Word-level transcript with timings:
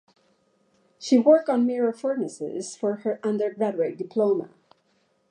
She 0.97 1.19
worked 1.19 1.47
on 1.47 1.67
mirror 1.67 1.93
furnaces 1.93 2.75
for 2.75 2.95
her 3.05 3.19
undergraduate 3.21 3.99
diploma. 3.99 4.49